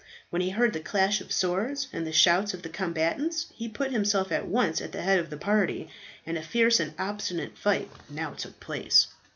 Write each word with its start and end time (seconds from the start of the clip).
When 0.31 0.41
he 0.41 0.49
heard 0.49 0.73
the 0.73 0.79
clash 0.79 1.21
of 1.21 1.31
swords 1.31 1.85
and 1.93 2.07
the 2.07 2.11
shouts 2.11 2.55
of 2.55 2.63
the 2.63 2.69
combatants, 2.69 3.45
he 3.53 3.69
put 3.69 3.91
himself 3.91 4.31
at 4.31 4.47
once 4.47 4.81
at 4.81 4.91
the 4.93 5.03
head 5.03 5.19
of 5.19 5.29
the 5.29 5.37
party, 5.37 5.89
and 6.25 6.39
a 6.39 6.41
fierce 6.41 6.79
and 6.79 6.95
obstinate 6.97 7.55
fight 7.55 7.87
now 8.09 8.31
took 8.33 8.59
place. 8.59 9.09